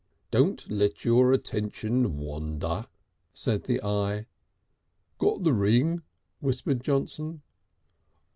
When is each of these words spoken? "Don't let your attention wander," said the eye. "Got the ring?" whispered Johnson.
"Don't 0.31 0.67
let 0.67 1.05
your 1.05 1.31
attention 1.31 2.17
wander," 2.17 2.87
said 3.35 3.65
the 3.65 3.83
eye. 3.83 4.25
"Got 5.19 5.43
the 5.43 5.53
ring?" 5.53 6.01
whispered 6.39 6.81
Johnson. 6.81 7.43